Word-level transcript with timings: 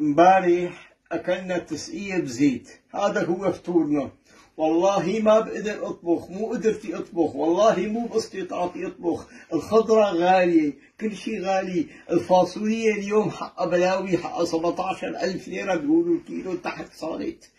امبارح 0.00 0.94
أكلنا 1.12 1.58
تسقية 1.58 2.18
بزيت. 2.18 2.68
هذا 2.94 3.24
هو 3.24 3.52
فطورنا. 3.52 4.10
والله 4.56 5.20
ما 5.22 5.40
بقدر 5.40 5.86
أطبخ 5.86 6.30
مو 6.30 6.46
قدرتي 6.46 6.96
أطبخ. 6.96 7.36
والله 7.36 7.76
مو 7.86 8.06
باستطاعتي 8.06 8.86
أطبخ. 8.86 9.28
الخضرة 9.52 10.04
غالية 10.04 10.72
كل 11.00 11.16
شيء 11.16 11.42
غالي. 11.42 11.86
الفاصولية 12.10 12.92
اليوم 12.92 13.30
حقها 13.30 13.66
بلاوي 13.66 14.18
حقها 14.18 14.44
17 14.44 15.08
ألف 15.08 15.48
ليرة 15.48 15.74
بيقولوا 15.74 16.16
الكيلو 16.16 16.54
تحت 16.54 16.92
صارت. 16.94 17.50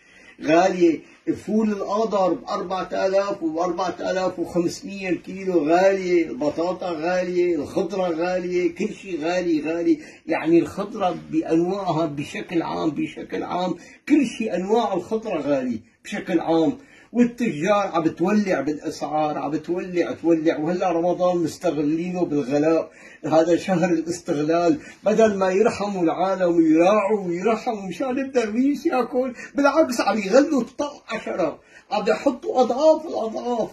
غالية. 0.42 1.00
فول 1.46 1.72
الأخضر 1.72 2.32
ب 2.34 2.44
4000 2.48 3.42
وب 3.42 3.58
4500 3.58 5.08
الكيلو 5.08 5.68
غالية 5.68 6.26
البطاطا 6.26 6.90
غالية 6.90 7.56
الخضرة 7.56 8.08
غالية 8.08 8.74
كل 8.74 8.94
شيء 8.94 9.20
غالي 9.24 9.60
غالي. 9.60 9.98
يعني 10.26 10.58
الخضرة 10.58 11.16
بأنواعها 11.30 12.06
بشكل 12.06 12.62
عام 12.62 12.90
بشكل 12.90 13.42
عام 13.42 13.74
كل 14.08 14.26
شيء 14.26 14.54
أنواع 14.56 14.94
الخضرة 14.94 15.40
غالي 15.40 15.80
بشكل 16.04 16.40
عام. 16.40 16.78
والتجار 17.12 17.90
عم 17.94 18.02
بتولع 18.02 18.60
بالأسعار 18.60 19.38
عم 19.38 19.50
بتولع 19.50 20.12
تولع. 20.12 20.58
وهلأ 20.58 20.92
رمضان 20.92 21.36
مستغلينه 21.36 22.24
بالغلاء. 22.24 22.90
هذا 23.24 23.56
شهر 23.56 23.90
الاستغلال. 23.90 24.78
بدل 25.04 25.38
ما 25.38 25.50
يرحموا 25.50 26.02
العالم 26.02 26.56
ويراعوا 26.56 27.26
ويرحموا 27.26 27.88
مشان 27.88 28.18
الدرويش 28.18 28.86
ياكل. 28.86 29.34
بالعكس 29.54 30.00
عم 30.00 30.18
يغلوا 30.18 30.64
طق 30.78 31.04
عشرة. 31.14 31.58
عم 31.90 32.04
يحطوا 32.08 32.60
أضعاف 32.60 33.06
الأضعاف. 33.06 33.70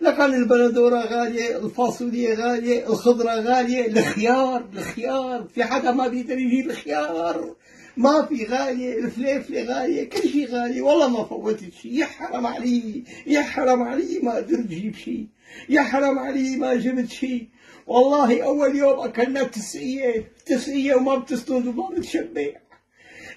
لكن 0.00 0.34
البندورة 0.34 1.00
غالية 1.00 1.56
الفاصوليا 1.56 2.34
غالية 2.34 2.86
الخضرة 2.86 3.30
غالية. 3.30 3.86
الخيار 3.86 4.64
الخيار. 4.72 5.44
في 5.54 5.64
حدا 5.64 5.90
ما 5.90 6.08
بيقدر 6.08 6.38
يجيب 6.38 6.70
الخيار. 6.70 7.54
ما 7.96 8.26
في 8.26 8.44
غالية 8.44 8.98
الفليفلة 8.98 9.62
غالية 9.62 10.04
كل 10.08 10.28
شيء 10.28 10.48
غالي. 10.50 10.80
والله 10.80 11.08
ما 11.08 11.24
فوتت 11.24 11.72
شيء. 11.82 11.92
يا 11.92 12.06
حرام 12.06 12.46
علي 12.46 13.04
يا 13.26 13.42
حرام 13.42 13.82
علي 13.82 14.18
ما 14.22 14.36
قدرت 14.36 14.66
جيب 14.66 14.94
شيء. 14.94 15.26
يا 15.68 15.82
حرام 15.82 16.18
علي 16.18 16.56
ما 16.56 16.74
جبت 16.74 17.10
شيء. 17.10 17.48
والله 17.86 18.42
أول 18.42 18.76
يوم 18.76 19.00
أكلنا 19.00 19.42
تسقية 19.42 20.32
تسقية 20.46 20.94
وما 20.94 21.14
بتسند 21.16 21.66
وما 21.66 21.88
بتشبع. 21.90 22.46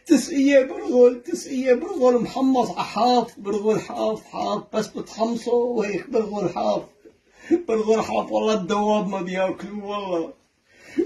تسقية 0.06 0.66
برغل 0.66 1.22
تسقية 1.24 1.74
برغل 1.74 2.22
محمص 2.22 2.70
عحاف 2.70 3.40
برغل 3.40 3.80
حاف 3.80 4.24
حاف 4.24 4.64
بس 4.74 4.88
بتحمصه 4.88 5.54
وهيك 5.54 6.10
برغل 6.10 6.50
حاف 6.50 6.84
برغل 7.68 8.02
حاف 8.02 8.32
والله 8.32 8.54
الدواب 8.54 9.08
ما 9.08 9.22
بياكلوه 9.22 9.86
والله. 9.86 10.43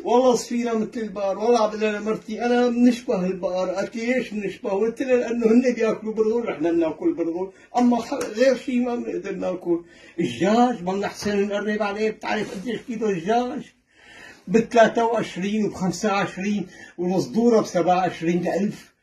والله 0.04 0.36
صفينا 0.36 0.74
مثل 0.74 1.00
البقر 1.00 1.40
والله 1.40 1.60
عم 1.60 1.80
لها 1.80 2.00
مرتي 2.00 2.46
أنا 2.46 2.68
بنشبه 2.68 3.26
البقر 3.26 3.70
قالت 3.70 3.96
لي 3.96 4.06
ليش 4.06 4.30
بنشبه؟ 4.30 4.70
قلت 4.70 5.02
لها 5.02 5.16
لأنه 5.16 5.46
هن 5.46 5.74
بيأكلوا 5.74 6.14
برغل 6.14 6.52
نحن 6.52 6.76
بناكل 6.76 7.14
برغل 7.14 7.52
أما 7.78 7.98
غير 8.36 8.58
شيء 8.58 8.80
ما 8.80 8.96
بنقدر 8.96 9.36
نأكل. 9.36 9.84
الدجاج 10.20 10.84
ما 10.84 10.94
نحسن 10.94 11.48
نقرب 11.48 11.82
عليه 11.82 12.10
بتعرف 12.12 12.52
قديش 12.52 12.82
كيلو 12.82 13.12
دجاج 13.12 13.62
ب 14.48 14.58
23 14.58 15.66
وب 15.66 15.74
25 15.74 16.68
والصدورة 16.98 17.62
ب 17.62 17.66
27 17.66 18.48
ألف. 18.48 18.94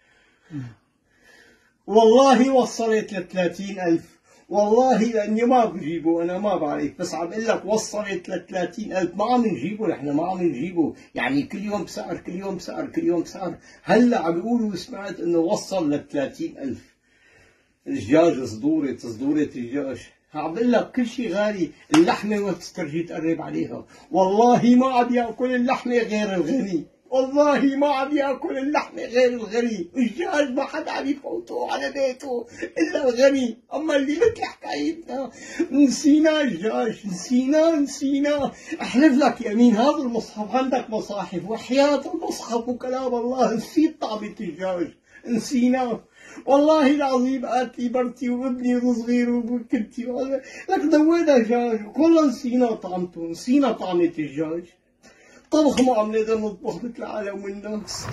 والله 1.86 2.50
وصلت 2.50 3.12
ل 3.12 3.28
30 3.28 3.80
ألف. 3.80 4.13
والله 4.48 5.02
لأني 5.02 5.42
ما 5.42 5.64
بجيبه 5.64 6.22
أنا 6.22 6.38
ما 6.38 6.56
بعرف 6.56 6.98
بس 6.98 7.14
عم 7.14 7.32
أقول 7.32 7.46
لك 7.46 7.64
وصلت 7.64 8.28
ل 8.28 8.46
30000 8.46 9.16
ما 9.16 9.24
عم 9.24 9.46
نجيبه 9.46 9.86
نحن 9.86 10.10
ما 10.10 10.26
عم 10.26 10.42
نجيبه. 10.42 10.94
يعني 11.14 11.42
كل 11.42 11.62
يوم 11.62 11.84
بسعر 11.84 12.16
كل 12.16 12.34
يوم 12.34 12.56
بسعر 12.56 12.86
كل 12.86 13.04
يوم 13.04 13.22
بسعر. 13.22 13.58
هلأ 13.82 14.18
عم 14.18 14.34
بيقولوا 14.34 14.76
سمعت 14.76 15.20
إنه 15.20 15.38
وصل 15.38 15.92
ل 15.92 16.08
30000 16.08 16.94
الدجاج 17.86 18.44
صدورة 18.44 18.96
صدورة 18.96 19.42
الدجاج 19.42 20.00
عم 20.34 20.54
بقول 20.54 20.72
لك 20.72 20.92
كل 20.92 21.06
شيء 21.06 21.32
غالي. 21.32 21.70
اللحمة 21.94 22.38
ما 22.38 22.52
تسترجي 22.52 23.02
تقرب 23.02 23.42
عليها. 23.42 23.86
والله 24.10 24.74
ما 24.74 24.86
عم 24.86 25.14
يأكل 25.14 25.54
اللحمة 25.54 25.98
غير 25.98 26.34
الغني. 26.34 26.93
والله 27.14 27.76
ما 27.76 27.88
عم 27.88 28.16
ياكل 28.16 28.58
اللحمة 28.58 29.02
غير 29.02 29.30
الغني 29.32 29.88
الدجاج 29.96 30.50
ما 30.50 30.64
حدا 30.64 30.90
عم 30.90 31.06
يفوته 31.06 31.72
على 31.72 31.92
بيته 31.92 32.46
إلا 32.78 33.08
الغني 33.08 33.58
أما 33.74 33.96
اللي 33.96 34.16
مثل 34.16 34.42
حكايتنا 34.42 35.30
نسينا 35.70 36.40
الدجاج 36.40 37.06
نسينا 37.06 37.76
نسينا. 37.76 38.52
أحلف 38.82 39.18
لك 39.24 39.46
يمين 39.46 39.76
هذا 39.76 40.02
المصحف 40.06 40.54
عندك 40.54 40.90
مصاحف 40.90 41.50
وحياة 41.50 42.02
المصحف 42.14 42.68
وكلام 42.68 43.14
الله. 43.14 43.54
نسيت 43.54 44.00
طعمة 44.00 44.26
الدجاج 44.26 44.88
نسيناه 45.26 46.00
والله 46.46 46.86
العظيم 46.90 47.46
قالت 47.46 47.78
لي 47.78 47.88
مرتي 47.88 48.28
وابني 48.30 48.76
الصغير 48.76 49.30
وبنتي 49.30 50.02
لك 50.68 50.80
دوينا 50.92 51.38
دجاج 51.38 51.78
كلنا 51.96 52.20
نسينا 52.20 52.70
طعمته. 52.70 53.20
نسينا 53.30 53.72
طعمة 53.72 54.04
الدجاج 54.04 54.64
طبخ 55.54 55.80
ما 55.80 55.98
عم 55.98 56.16
نقدر 56.16 56.38
نطبخ 56.38 56.76
مثل 56.76 56.94
العالم 56.98 57.44
والناس 57.44 58.06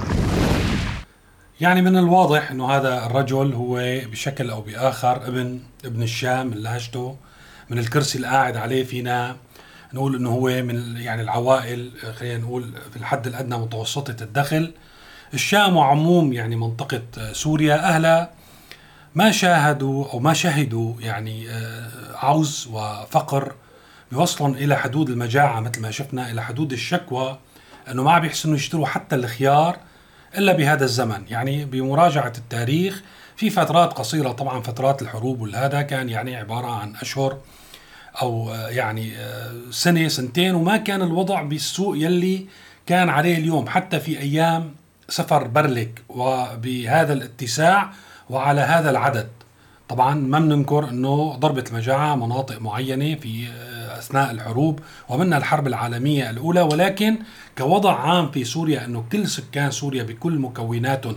يعني 1.61 1.81
من 1.81 1.97
الواضح 1.97 2.51
إنه 2.51 2.71
هذا 2.71 3.05
الرجل 3.05 3.53
هو 3.53 3.75
بشكل 4.11 4.49
أو 4.49 4.61
بآخر 4.61 5.27
ابن 5.27 5.59
ابن 5.85 6.03
الشام 6.03 6.47
من 6.47 6.57
لهجته. 6.57 7.17
من 7.69 7.79
الكرسي 7.79 8.15
اللي 8.15 8.27
قاعد 8.27 8.57
عليه 8.57 8.83
فينا 8.83 9.35
نقول 9.93 10.15
إنه 10.15 10.29
هو 10.29 10.47
من 10.47 10.97
يعني 10.97 11.21
العوائل 11.21 11.91
خلينا 12.19 12.37
نقول 12.37 12.73
في 12.91 12.97
الحد 12.97 13.27
الأدنى 13.27 13.57
متوسطة 13.57 14.23
الدخل. 14.23 14.71
الشام 15.33 15.75
وعموم 15.75 16.33
يعني 16.33 16.55
منطقة 16.55 17.33
سوريا 17.33 17.75
اهلها 17.75 18.31
ما 19.15 19.31
شاهدوا 19.31 20.05
أو 20.13 20.19
ما 20.19 20.33
شهدوا 20.33 20.93
يعني 20.99 21.49
آه، 21.49 21.89
عوز 22.15 22.67
وفقر 22.71 23.53
بيوصلهم 24.11 24.53
إلى 24.53 24.75
حدود 24.75 25.09
المجاعة 25.09 25.59
مثل 25.59 25.81
ما 25.81 25.91
شفنا 25.91 26.31
إلى 26.31 26.43
حدود 26.43 26.71
الشكوى 26.71 27.37
إنه 27.91 28.03
ما 28.03 28.11
عم 28.11 28.25
يحسنوا 28.25 28.55
يشتروا 28.55 28.87
حتى 28.87 29.15
الخيار 29.15 29.77
إلا 30.37 30.53
بهذا 30.53 30.83
الزمن. 30.83 31.23
يعني 31.29 31.65
بمراجعة 31.65 32.33
التاريخ 32.37 33.03
في 33.35 33.49
فترات 33.49 33.93
قصيرة 33.93 34.31
طبعا 34.31 34.61
فترات 34.61 35.01
الحروب 35.01 35.41
والهذا 35.41 35.81
كان 35.81 36.09
يعني 36.09 36.35
عبارة 36.35 36.67
عن 36.67 36.95
أشهر 36.95 37.37
أو 38.21 38.49
يعني 38.53 39.13
سنة 39.71 40.07
سنتين 40.07 40.55
وما 40.55 40.77
كان 40.77 41.01
الوضع 41.01 41.41
بالسوق 41.41 41.97
يلي 41.97 42.45
كان 42.85 43.09
عليه 43.09 43.37
اليوم. 43.37 43.69
حتى 43.69 43.99
في 43.99 44.19
أيام 44.19 44.75
سفر 45.09 45.47
برلك 45.47 46.01
وبهذا 46.09 47.13
الاتساع 47.13 47.91
وعلى 48.29 48.61
هذا 48.61 48.89
العدد. 48.89 49.27
طبعا 49.89 50.15
ما 50.15 50.39
بننكر 50.39 50.89
إنه 50.89 51.35
ضربت 51.35 51.71
المجاعة 51.71 52.15
مناطق 52.15 52.61
معينة 52.61 53.15
في 53.15 53.47
أثناء 54.11 54.31
الحروب 54.31 54.79
ومنها 55.09 55.37
الحرب 55.37 55.67
العالمية 55.67 56.29
الأولى 56.29 56.61
ولكن 56.61 57.17
كوضع 57.57 57.99
عام 57.99 58.31
في 58.31 58.43
سوريا 58.43 58.85
أنه 58.85 59.03
كل 59.11 59.27
سكان 59.27 59.71
سوريا 59.71 60.03
بكل 60.03 60.39
مكوناتهم 60.39 61.15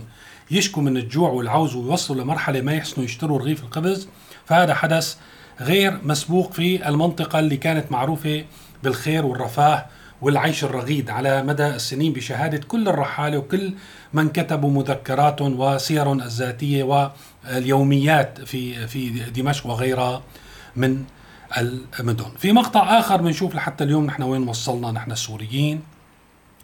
يشكوا 0.51 0.83
من 0.83 0.97
الجوع 0.97 1.29
والعوز 1.29 1.75
ويوصلوا 1.75 2.23
لمرحلة 2.23 2.61
ما 2.61 2.73
يحسنوا 2.73 3.05
يشتروا 3.05 3.39
رغيف 3.39 3.63
الخبز. 3.63 4.07
فهذا 4.45 4.73
حدث 4.73 5.15
غير 5.61 5.99
مسبوق 6.03 6.53
في 6.53 6.89
المنطقة 6.89 7.39
اللي 7.39 7.57
كانت 7.57 7.91
معروفة 7.91 8.45
بالخير 8.83 9.25
والرفاه 9.25 9.85
والعيش 10.21 10.63
الرغيد 10.63 11.09
على 11.09 11.43
مدى 11.43 11.67
السنين 11.67 12.13
بشهادة 12.13 12.57
كل 12.67 12.87
الرحالة 12.87 13.37
وكل 13.37 13.73
من 14.13 14.29
كتبوا 14.29 14.71
مذكراتهم 14.71 15.59
وسيرهم 15.59 16.21
الذاتيه 16.21 16.83
واليوميات 16.83 18.41
في 18.41 18.87
في 18.87 19.09
دمشق 19.09 19.67
وغيرها 19.67 20.21
من 20.75 21.03
المدن. 21.99 22.25
في 22.39 22.51
مقطع 22.51 22.99
آخر 22.99 23.21
بنشوف 23.21 23.55
لحتى 23.55 23.83
اليوم 23.83 24.05
نحن 24.05 24.23
وين 24.23 24.47
وصلنا 24.47 24.91
نحن 24.91 25.11
السوريين. 25.11 25.81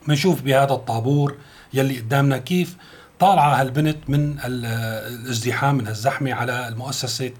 بنشوف 0.08 0.42
بهذا 0.42 0.74
الطابور 0.74 1.38
يلي 1.74 2.00
قدامنا 2.00 2.38
كيف 2.38 2.75
طالعة 3.20 3.62
هالبنت 3.62 3.97
من 4.08 4.40
الازدحام 4.46 5.76
من 5.76 5.88
الزحمة 5.88 6.34
على 6.34 6.67
المؤسسة 6.67 7.32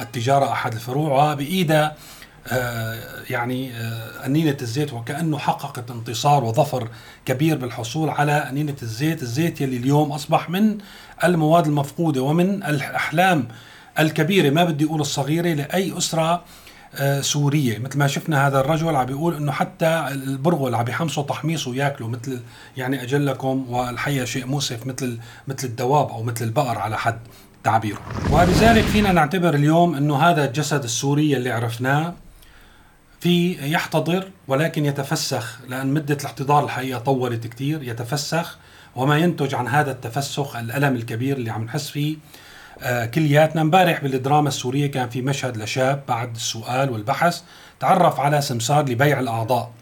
التجارة 0.00 0.52
أحد 0.52 0.72
الفروع 0.72 1.32
وبإيدها 1.32 1.96
آه، 2.48 3.22
يعني 3.30 3.72
آه، 3.72 4.26
أنينة 4.26 4.56
الزيت 4.62 4.92
وكأنه 4.92 5.38
حققت 5.38 5.90
انتصار 5.90 6.44
وظفر 6.44 6.88
كبير 7.24 7.56
بالحصول 7.58 8.08
على 8.08 8.32
أنينة 8.32 8.76
الزيت. 8.82 9.22
الزيت 9.22 9.60
يلي 9.60 9.76
اليوم 9.76 10.12
أصبح 10.12 10.50
من 10.50 10.78
المواد 11.24 11.66
المفقودة 11.66 12.22
ومن 12.22 12.62
الأحلام 12.62 13.48
الكبيرة. 13.98 14.50
ما 14.50 14.64
بدي 14.64 14.84
أقول 14.84 15.00
الصغيرة 15.00 15.48
لأي 15.48 15.98
أسرة 15.98 16.22
آه، 16.32 16.42
سورية. 17.20 17.78
مثل 17.78 17.98
ما 17.98 18.06
شفنا 18.06 18.46
هذا 18.46 18.60
الرجل 18.60 18.96
عم 18.96 19.06
بيقول 19.06 19.36
إنه 19.36 19.52
حتى 19.52 20.08
البرغل 20.10 20.74
عم 20.74 20.84
بيحمصوا 20.84 21.22
تحميص 21.22 21.66
وياكلوا 21.66 22.08
مثل 22.08 22.40
يعني 22.76 23.02
أجلكم 23.02 23.66
والحقيقة 23.68 24.24
شيء 24.24 24.46
مؤسف 24.46 24.86
مثل 24.86 25.18
مثل 25.48 25.66
الدواب 25.66 26.08
أو 26.08 26.22
مثل 26.22 26.44
البقر 26.44 26.78
على 26.78 26.98
حد 26.98 27.18
تعبيره. 27.64 28.00
وبذلك 28.32 28.84
فينا 28.84 29.12
نعتبر 29.12 29.54
اليوم 29.54 29.94
إنه 29.94 30.16
هذا 30.16 30.44
الجسد 30.44 30.84
السوري 30.84 31.36
اللي 31.36 31.50
عرفناه 31.50 32.14
في 33.20 33.52
يحتضر 33.72 34.30
ولكن 34.48 34.84
يتفسخ 34.84 35.58
لأن 35.68 35.86
مدة 35.86 36.16
الاحتضار 36.20 36.64
الحقيقة 36.64 36.98
طولت 36.98 37.46
كثير 37.46 37.82
يتفسخ 37.82 38.58
وما 38.96 39.18
ينتج 39.18 39.54
عن 39.54 39.68
هذا 39.68 39.90
التفسخ 39.90 40.56
الألم 40.56 40.96
الكبير 40.96 41.36
اللي 41.36 41.50
عم 41.50 41.64
نحس 41.64 41.90
فيه. 41.90 42.16
آه، 42.16 42.18
كلياتنا. 43.14 43.62
امبارح 43.62 44.02
بالدراما 44.02 44.48
السورية 44.48 44.90
كان 44.90 45.08
في 45.08 45.22
مشهد 45.22 45.56
لشاب 45.56 46.02
بعد 46.08 46.34
السؤال 46.34 46.90
والبحث 46.90 47.42
تعرف 47.80 48.20
على 48.20 48.40
سمسار 48.40 48.88
لبيع 48.88 49.20
الأعضاء 49.20 49.72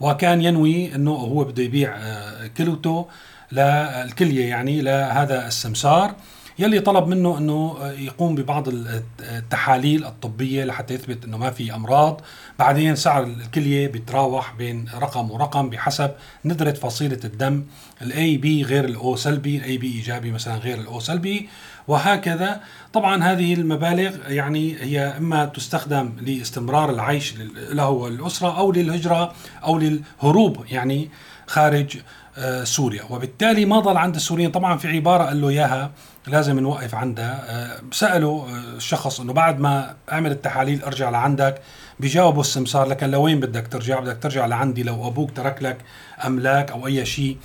وكان 0.00 0.42
ينوي 0.42 0.94
أنه 0.94 1.10
هو 1.10 1.44
بده 1.44 1.62
يبيع 1.62 1.96
آه، 1.96 2.46
كلوته 2.46 3.08
للكلية 3.52 4.48
يعني 4.48 4.80
لهذا 4.82 5.46
السمسار. 5.46 6.14
يلي 6.58 6.80
طلب 6.80 7.06
منه 7.06 7.38
إنه 7.38 7.76
يقوم 7.98 8.34
ببعض 8.34 8.68
التحاليل 9.20 10.04
الطبية 10.04 10.64
لحتى 10.64 10.94
يثبت 10.94 11.24
إنه 11.24 11.36
ما 11.36 11.50
في 11.50 11.74
أمراض. 11.74 12.20
بعدين 12.58 12.96
سعر 12.96 13.22
الكلية 13.22 13.88
بيتراوح 13.88 14.54
بين 14.54 14.88
رقم 14.94 15.30
ورقم 15.30 15.70
بحسب 15.70 16.10
ندرة 16.44 16.72
فصيلة 16.72 17.20
الدم 17.24 17.64
ال 18.02 18.36
AB 18.36 18.62
غير 18.62 18.84
ال 18.84 19.00
O 19.00 19.16
سلبي 19.16 19.56
ال 19.56 19.78
AB 19.78 19.92
إيجابي 19.92 20.32
مثلا 20.32 20.56
غير 20.56 20.78
ال 20.78 20.89
O 20.89 21.00
سلبي 21.00 21.48
وهكذا. 21.88 22.60
طبعا 22.92 23.24
هذه 23.24 23.54
المبالغ 23.54 24.16
يعني 24.28 24.76
هي 24.80 25.00
إما 25.00 25.44
تستخدم 25.44 26.12
لاستمرار 26.20 26.90
العيش 26.90 27.34
له 27.70 27.88
والاسره 27.88 28.58
أو 28.58 28.72
للهجرة 28.72 29.32
أو 29.64 29.78
للهروب 29.78 30.64
يعني 30.70 31.10
خارج 31.46 31.96
آه، 32.38 32.64
سوريا. 32.64 33.02
وبالتالي 33.10 33.64
ما 33.64 33.80
ضل 33.80 33.96
عند 33.96 34.14
السوريين. 34.14 34.50
طبعا 34.50 34.76
في 34.76 34.88
عبارة 34.88 35.24
قال 35.24 35.40
له 35.40 35.48
إياها 35.48 35.90
لازم 36.26 36.58
نوقف 36.58 36.94
عندها. 36.94 37.44
آه، 37.48 37.80
سألوا 37.92 38.48
آه، 38.48 38.76
الشخص 38.76 39.20
أنه 39.20 39.32
بعد 39.32 39.60
ما 39.60 39.96
أعمل 40.12 40.30
التحاليل 40.30 40.82
أرجع 40.82 41.10
لعندك. 41.10 41.60
بيجاوبوا 42.00 42.40
السمسار 42.40 42.86
لكن 42.86 43.10
لوين 43.10 43.40
بدك 43.40 43.66
ترجع؟ 43.66 44.00
بدك 44.00 44.18
ترجع 44.22 44.46
لعندي. 44.46 44.82
لو 44.82 45.08
أبوك 45.08 45.30
ترك 45.30 45.62
لك 45.62 45.78
أملاك 46.26 46.70
أو 46.70 46.86
أي 46.86 47.06
شيء 47.06 47.36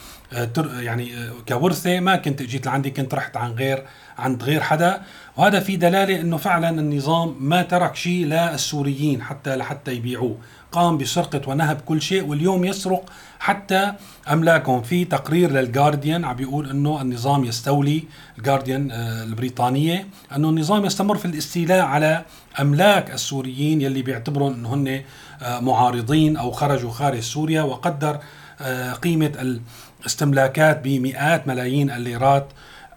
يعني 0.79 1.11
كورثة 1.47 1.99
ما 1.99 2.15
كنت 2.15 2.41
إجيت 2.41 2.65
لعندي 2.65 2.89
كنت 2.91 3.13
رحت 3.13 3.37
عن 3.37 3.51
غير. 3.51 3.83
عند 4.17 4.43
غير 4.43 4.61
حدا. 4.61 5.01
وهذا 5.37 5.59
في 5.59 5.75
دلالة 5.75 6.21
أنه 6.21 6.37
فعلا 6.37 6.69
النظام 6.69 7.35
ما 7.39 7.61
ترك 7.61 7.95
شيء 7.95 8.25
للسوريين 8.25 9.21
حتى 9.21 9.55
لحتى 9.55 9.93
يبيعوه. 9.93 10.37
قام 10.71 10.97
بسرقة 10.97 11.41
ونهب 11.49 11.81
كل 11.81 12.01
شيء 12.01 12.25
واليوم 12.25 12.65
يسرق 12.65 13.09
حتى 13.39 13.93
أملاكهم. 14.31 14.81
في 14.81 15.05
تقرير 15.05 15.51
للجارديان 15.51 16.25
عم 16.25 16.35
بيقول 16.35 16.69
أنه 16.69 17.01
النظام 17.01 17.43
يستولي 17.43 18.03
الجارديان 18.37 18.91
آه، 18.91 19.23
البريطانية 19.23 20.07
أنه 20.35 20.49
النظام 20.49 20.85
يستمر 20.85 21.17
في 21.17 21.25
الاستيلاء 21.25 21.85
على 21.85 22.25
أملاك 22.59 23.11
السوريين 23.13 23.81
يلي 23.81 24.01
بيعتبرون 24.01 24.53
أنه 24.53 24.73
هن 24.73 25.01
آه، 25.41 25.59
معارضين 25.59 26.37
أو 26.37 26.51
خرجوا 26.51 26.91
خارج 26.91 27.19
سوريا. 27.19 27.61
وقدر 27.61 28.19
آه، 28.61 28.93
قيمة 28.93 29.59
الاستملاكات 30.01 30.81
بمئات 30.83 31.47
ملايين 31.47 31.91
الليرات 31.91 32.47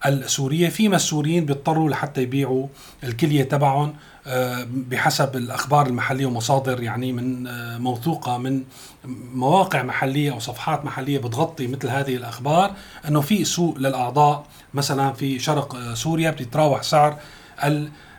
السورية 0.05 0.69
فيما 0.69 0.95
السوريين 0.95 1.45
بيضطروا 1.45 1.89
لحتى 1.89 2.21
يبيعوا 2.21 2.67
الكلية 3.03 3.43
تبعهم 3.43 3.93
آه، 4.27 4.67
بحسب 4.71 5.35
الأخبار 5.35 5.87
المحلية 5.87 6.25
ومصادر 6.25 6.83
يعني 6.83 7.13
من 7.13 7.47
آه، 7.47 7.77
موثوقة 7.77 8.37
من 8.37 8.63
مواقع 9.33 9.83
محلية 9.83 10.31
أو 10.31 10.39
صفحات 10.39 10.85
محلية 10.85 11.19
بتغطي 11.19 11.67
مثل 11.67 11.87
هذه 11.89 12.15
الأخبار 12.15 12.71
إنه 13.07 13.21
في 13.21 13.45
سوق 13.45 13.77
للأعضاء. 13.77 14.45
مثلا 14.73 15.13
في 15.13 15.39
شرق 15.39 15.75
آه، 15.75 15.93
سوريا 15.93 16.31
بتتراوح 16.31 16.83
سعر 16.83 17.17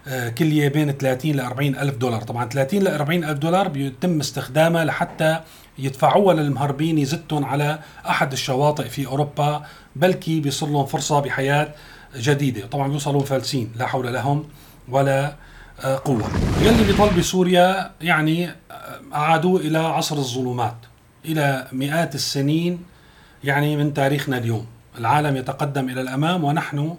الكليه 0.07 0.69
بين 0.69 0.93
30 0.93 1.33
ل 1.33 1.41
40 1.41 1.77
ألف 1.77 1.97
دولار. 1.97 2.23
طبعا 2.23 2.49
30 2.49 2.83
ل 2.83 2.89
40 2.89 3.25
ألف 3.25 3.39
دولار 3.39 3.69
بيتم 3.69 4.21
استخدامها 4.21 4.85
لحتى 4.85 5.41
يدفعوها 5.79 6.35
للمهربين 6.35 6.99
يزتهم 6.99 7.45
على 7.45 7.79
أحد 8.09 8.33
الشواطئ 8.33 8.89
في 8.89 9.07
أوروبا 9.07 9.63
بلكي 9.97 10.41
بيصير 10.41 10.69
لهم 10.69 10.87
فرصة 10.87 11.21
بحياة 11.21 11.75
جديدة. 12.17 12.67
طبعا 12.67 12.89
بيوصلوا 12.89 13.21
فالسين 13.21 13.73
لا 13.77 13.87
حول 13.87 14.13
لهم 14.13 14.45
ولا 14.89 15.35
قوة. 16.05 16.31
يلي 16.63 16.85
بيضل 16.85 17.11
بسوريا 17.19 17.91
يعني 18.01 18.51
أعادوه 19.15 19.61
إلى 19.61 19.79
عصر 19.79 20.17
الظلمات 20.17 20.77
إلى 21.25 21.67
مئات 21.73 22.15
السنين 22.15 22.83
يعني 23.45 23.77
من 23.77 23.95
تاريخنا 23.95 24.39
اليوم. 24.39 24.67
العالم 24.99 25.37
يتقدم 25.37 25.89
إلى 25.89 26.01
الأمام 26.01 26.45
ونحن 26.45 26.95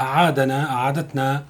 أعادنا 0.00 0.70
أعادتنا 0.70 1.42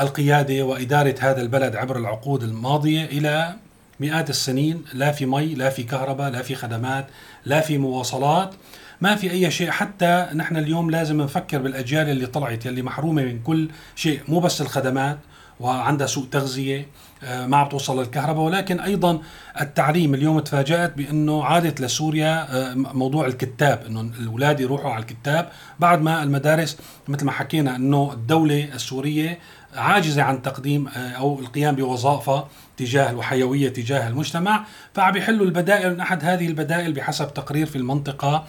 القيادة 0.00 0.62
وإدارة 0.62 1.14
هذا 1.20 1.42
البلد 1.42 1.76
عبر 1.76 1.98
العقود 1.98 2.42
الماضية 2.42 3.04
إلى 3.04 3.54
مئات 4.00 4.30
السنين 4.30 4.84
لا 4.94 5.12
في 5.12 5.26
مي 5.26 5.54
لا 5.54 5.70
في 5.70 5.82
كهرباء 5.82 6.30
لا 6.30 6.42
في 6.42 6.54
خدمات 6.54 7.06
لا 7.44 7.60
في 7.60 7.78
مواصلات 7.78 8.54
ما 9.00 9.16
في 9.16 9.30
أي 9.30 9.50
شيء. 9.50 9.70
حتى 9.70 10.26
نحن 10.34 10.56
اليوم 10.56 10.90
لازم 10.90 11.22
نفكر 11.22 11.58
بالأجيال 11.58 12.08
اللي 12.08 12.26
طلعت 12.26 12.66
يلي 12.66 12.82
محرومة 12.82 13.22
من 13.22 13.42
كل 13.42 13.68
شيء 13.96 14.20
مو 14.28 14.40
بس 14.40 14.60
الخدمات 14.60 15.18
وعندها 15.60 16.06
سوء 16.06 16.26
تغذية 16.26 16.86
آه، 17.24 17.46
ما 17.46 17.56
عم 17.56 17.68
توصل 17.68 18.02
الكهرباء 18.02 18.44
ولكن 18.44 18.80
أيضا 18.80 19.18
التعليم 19.60 20.14
اليوم 20.14 20.40
تفاجأت 20.40 20.96
بأنه 20.96 21.44
عادت 21.44 21.80
لسوريا 21.80 22.46
آه، 22.50 22.74
موضوع 22.74 23.26
الكتاب 23.26 23.82
إنه 23.86 24.00
الأولاد 24.00 24.60
يروحوا 24.60 24.90
على 24.90 25.00
الكتاب. 25.00 25.48
بعد 25.80 26.02
ما 26.02 26.22
المدارس 26.22 26.78
مثل 27.08 27.24
ما 27.24 27.32
حكينا 27.32 27.76
إنه 27.76 28.12
الدولة 28.12 28.68
السورية 28.74 29.38
عاجزة 29.76 30.22
عن 30.22 30.42
تقديم 30.42 30.88
آه، 30.88 31.10
أو 31.10 31.40
القيام 31.40 31.76
بوظائفها 31.76 32.48
تجاه 32.76 33.14
وحيويه 33.16 33.68
تجاه 33.68 34.08
المجتمع 34.08 34.64
فعم 34.94 35.16
يحلوا 35.16 35.46
البدائل 35.46 35.94
من 35.94 36.00
أحد 36.00 36.24
هذه 36.24 36.46
البدائل 36.46 36.92
بحسب 36.92 37.34
تقرير 37.34 37.66
في 37.66 37.76
المنطقة 37.76 38.44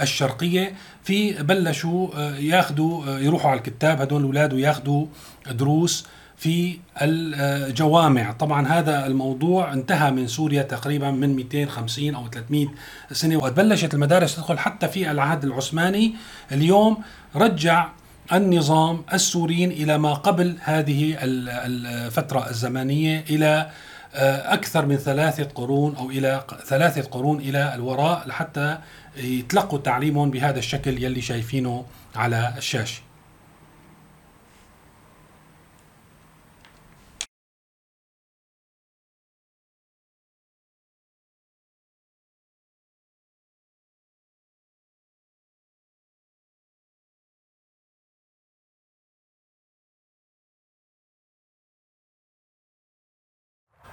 الشرقية 0.00 0.74
في 1.04 1.32
بلشوا 1.32 2.08
ياخذوا 2.38 3.18
يروحوا 3.18 3.50
على 3.50 3.58
الكتاب 3.58 4.00
هدول 4.00 4.20
الأولاد 4.20 4.52
وياخذوا 4.52 5.06
دروس 5.50 6.06
في 6.36 6.78
الجوامع. 7.02 8.32
طبعا 8.32 8.66
هذا 8.66 9.06
الموضوع 9.06 9.72
انتهى 9.72 10.10
من 10.10 10.26
سوريا 10.26 10.62
تقريبا 10.62 11.10
من 11.10 11.36
250 11.36 12.14
أو 12.14 12.28
300 12.28 12.66
سنة 13.12 13.36
وبلشت 13.36 13.94
المدارس 13.94 14.36
تدخل 14.36 14.58
حتى 14.58 14.88
في 14.88 15.10
العهد 15.10 15.44
العثماني. 15.44 16.14
اليوم 16.52 16.98
رجع 17.36 17.88
النظام 18.32 19.04
السوريين 19.12 19.70
إلى 19.70 19.98
ما 19.98 20.14
قبل 20.14 20.56
هذه 20.60 21.16
الفترة 21.22 22.50
الزمنية 22.50 23.24
إلى 23.30 23.70
آه، 24.14 24.54
أكثر 24.54 24.86
من 24.86 24.96
ثلاثة 24.96 25.44
قرون 25.44 25.96
أو 25.96 26.10
إلى 26.10 26.44
ثلاثة 26.66 27.02
قرون 27.02 27.40
إلى 27.40 27.74
الوراء 27.74 28.28
لحتى 28.28 28.78
يتلقوا 29.16 29.78
تعليمهم 29.78 30.30
بهذا 30.30 30.58
الشكل 30.58 31.04
يلي 31.04 31.20
شايفينه 31.20 31.84
على 32.16 32.54
الشاشة. 32.56 33.02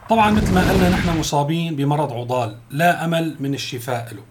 طبعا 0.09 0.31
مثل 0.31 0.53
ما 0.53 0.71
قلنا 0.71 0.89
نحن 0.89 1.19
مصابين 1.19 1.75
بمرض 1.75 2.13
عضال 2.13 2.55
لا 2.71 3.05
أمل 3.05 3.35
من 3.39 3.53
الشفاء 3.53 4.13
له. 4.13 4.23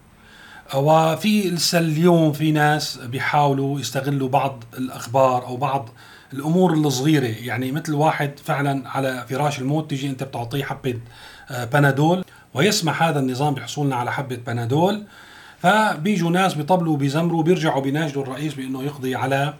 وفي 0.78 1.50
لسه 1.50 1.78
اليوم 1.78 2.32
في 2.32 2.52
ناس 2.52 2.96
بيحاولوا 2.96 3.80
يستغلوا 3.80 4.28
بعض 4.28 4.64
الأخبار 4.78 5.46
أو 5.46 5.56
بعض 5.56 5.88
الأمور 6.32 6.72
الصغيرة. 6.72 7.26
يعني 7.26 7.72
مثل 7.72 7.94
واحد 7.94 8.38
فعلا 8.44 8.88
على 8.88 9.24
فراش 9.28 9.58
الموت 9.58 9.90
تيجي 9.90 10.08
أنت 10.08 10.22
بتعطيه 10.22 10.64
حبة 10.64 10.98
آه، 11.50 11.64
بنادول 11.64 12.24
ويسمح 12.54 13.02
هذا 13.02 13.20
النظام 13.20 13.54
بحصولنا 13.54 13.96
على 13.96 14.12
حبة 14.12 14.36
بنادول. 14.36 15.04
فبيجوا 15.58 16.30
ناس 16.30 16.54
بيطبلوا 16.54 16.96
بيزمروا 16.96 17.42
بيرجعوا 17.42 17.82
بيناشدوا 17.82 18.22
الرئيس 18.22 18.54
بأنه 18.54 18.82
يقضي 18.82 19.14
على 19.14 19.54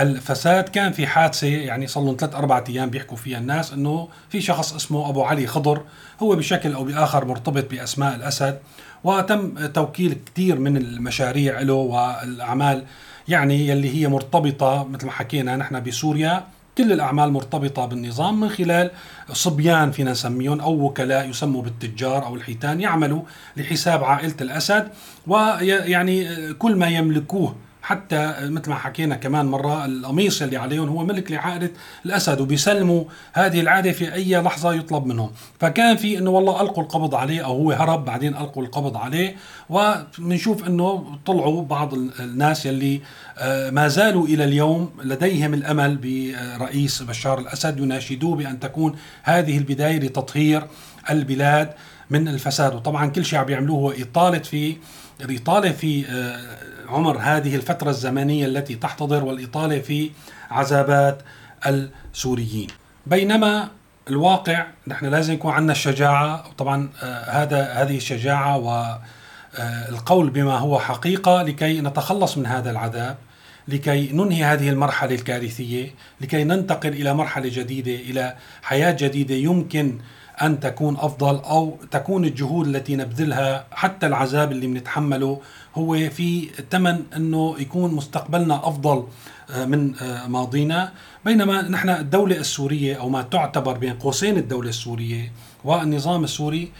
الفساد 0.00 0.68
كان 0.68 0.92
في 0.92 1.06
حادثة 1.06 1.46
يعني 1.46 1.86
صار 1.86 2.04
لهم 2.04 2.16
ثلاث 2.20 2.34
أربع 2.34 2.64
أيام 2.68 2.90
بيحكوا 2.90 3.16
فيها 3.16 3.38
الناس 3.38 3.72
إنه 3.72 4.08
في 4.28 4.40
شخص 4.40 4.74
اسمه 4.74 5.08
أبو 5.08 5.22
علي 5.22 5.46
خضر 5.46 5.82
هو 6.22 6.36
بشكل 6.36 6.72
أو 6.72 6.84
بآخر 6.84 7.24
مرتبط 7.24 7.70
بأسماء 7.70 8.14
الأسد 8.14 8.58
وتم 9.04 9.66
توكيل 9.66 10.16
كثير 10.26 10.58
من 10.58 10.76
المشاريع 10.76 11.60
له 11.60 11.74
والأعمال 11.74 12.84
يعني 13.28 13.68
يلي 13.68 13.94
هي 13.94 14.08
مرتبطة 14.08 14.84
مثل 14.84 15.06
ما 15.06 15.12
حكينا 15.12 15.56
نحن 15.56 15.82
بسوريا 15.82 16.44
كل 16.78 16.92
الأعمال 16.92 17.32
مرتبطة 17.32 17.86
بالنظام 17.86 18.40
من 18.40 18.48
خلال 18.48 18.90
صبيان 19.32 19.90
فينا 19.90 20.10
نسميهم 20.10 20.60
أو 20.60 20.72
وكلاء 20.72 21.28
يسموا 21.28 21.62
بالتجار 21.62 22.26
أو 22.26 22.34
الحيتان 22.34 22.80
يعملوا 22.80 23.22
لحساب 23.56 24.04
عائلة 24.04 24.34
الأسد 24.40 24.88
ويعني 25.26 26.28
كل 26.54 26.76
ما 26.76 26.88
يملكوه 26.88 27.56
حتى 27.82 28.34
مثل 28.40 28.70
ما 28.70 28.76
حكينا 28.76 29.16
كمان 29.16 29.46
مرة 29.46 29.84
القميص 29.84 30.42
اللي 30.42 30.56
عليهم 30.56 30.88
هو 30.88 31.04
ملك 31.04 31.32
لعائلة 31.32 31.70
الأسد 32.06 32.40
وبيسلموا 32.40 33.04
هذه 33.32 33.60
العادة 33.60 33.92
في 33.92 34.14
أي 34.14 34.36
لحظة 34.36 34.74
يطلب 34.74 35.06
منهم. 35.06 35.30
فكان 35.60 35.96
في 35.96 36.18
أنه 36.18 36.30
والله 36.30 36.60
ألقوا 36.60 36.82
القبض 36.82 37.14
عليه 37.14 37.44
أو 37.44 37.56
هو 37.56 37.72
هرب 37.72 38.04
بعدين 38.04 38.36
ألقوا 38.36 38.62
القبض 38.62 38.96
عليه. 38.96 39.36
وبنشوف 39.70 40.66
أنه 40.66 41.18
طلعوا 41.26 41.64
بعض 41.64 41.94
الناس 41.94 42.66
يلي 42.66 43.00
آه، 43.38 43.70
ما 43.70 43.88
زالوا 43.88 44.26
إلى 44.26 44.44
اليوم 44.44 44.90
لديهم 45.04 45.54
الأمل 45.54 45.96
برئيس 45.96 47.02
بشار 47.02 47.38
الأسد 47.38 47.78
يناشدوه 47.80 48.36
بأن 48.36 48.60
تكون 48.60 48.96
هذه 49.22 49.58
البداية 49.58 49.98
لتطهير 49.98 50.66
البلاد 51.10 51.70
من 52.10 52.28
الفساد. 52.28 52.74
وطبعا 52.74 53.06
كل 53.06 53.24
شيء 53.24 53.38
عم 53.38 53.44
بيعملوه 53.44 53.78
هو 53.78 53.90
إطالة 53.90 54.38
في 54.38 54.76
الإطالة 55.20 55.72
في 55.72 56.06
آه، 56.08 56.71
عمر 56.92 57.18
هذه 57.18 57.56
الفترة 57.56 57.90
الزمنية 57.90 58.46
التي 58.46 58.74
تحتضر 58.74 59.24
والإطالة 59.24 59.78
في 59.78 60.10
عذابات 60.50 61.22
السوريين. 61.66 62.66
بينما 63.06 63.68
الواقع 64.10 64.66
نحن 64.86 65.06
لازم 65.06 65.34
يكون 65.34 65.52
عندنا 65.52 65.72
الشجاعة 65.72 66.44
طبعا 66.58 66.88
آه، 67.02 67.30
هذا 67.42 67.72
هذه 67.72 67.96
الشجاعة 67.96 68.56
والقول 68.58 70.30
بما 70.30 70.58
هو 70.58 70.78
حقيقة 70.78 71.42
لكي 71.42 71.80
نتخلص 71.80 72.38
من 72.38 72.46
هذا 72.46 72.70
العذاب 72.70 73.16
لكي 73.68 74.12
ننهي 74.12 74.44
هذه 74.44 74.68
المرحلة 74.68 75.14
الكارثية 75.14 75.94
لكي 76.20 76.44
ننتقل 76.44 76.88
إلى 76.88 77.14
مرحلة 77.14 77.50
جديدة 77.52 77.94
إلى 77.94 78.36
حياة 78.62 78.96
جديدة 78.98 79.34
يمكن 79.34 79.98
أن 80.42 80.60
تكون 80.60 80.96
أفضل 80.96 81.36
أو 81.36 81.78
تكون 81.90 82.24
الجهود 82.24 82.66
التي 82.66 82.96
نبذلها 82.96 83.66
حتى 83.70 84.06
العذاب 84.06 84.52
اللي 84.52 84.66
بنتحمله 84.66 85.40
هو 85.74 85.94
في 85.94 86.48
ثمن 86.70 87.02
أنه 87.16 87.56
يكون 87.58 87.94
مستقبلنا 87.94 88.68
أفضل 88.68 89.04
آه، 89.50 89.64
من 89.64 89.94
آه، 89.96 90.26
ماضينا. 90.26 90.92
بينما 91.24 91.62
نحن 91.62 91.88
الدولة 91.88 92.36
السورية 92.36 92.96
أو 92.96 93.08
ما 93.08 93.22
تعتبر 93.22 93.78
بين 93.78 93.94
قوسين 93.94 94.36
الدولة 94.36 94.68
السورية 94.68 95.32
والنظام 95.64 96.24
السوري 96.24 96.72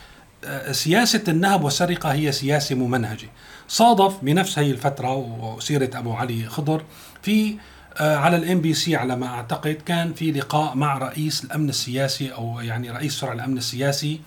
آه، 0.44 0.72
سياسة 0.72 1.22
النهب 1.28 1.64
والسرقة 1.64 2.12
هي 2.12 2.32
سياسة 2.32 2.74
ممنهجة. 2.74 3.28
صادف 3.68 4.14
بنفس 4.22 4.58
هي 4.58 4.70
الفترة 4.70 5.14
وسيرة 5.16 5.90
أبو 5.94 6.12
علي 6.12 6.46
خضر 6.46 6.84
في 7.22 7.56
على 8.00 8.36
ال 8.36 8.60
MBC 8.60 8.96
على 8.96 9.16
ما 9.16 9.26
أعتقد 9.26 9.78
كان 9.86 10.14
في 10.14 10.32
لقاء 10.32 10.74
مع 10.76 10.98
رئيس 10.98 11.44
الأمن 11.44 11.68
السياسي 11.68 12.32
أو 12.32 12.60
يعني 12.60 12.90
رئيس 12.90 13.20
فرع 13.20 13.32
الأمن 13.32 13.56
السياسي 13.56 14.20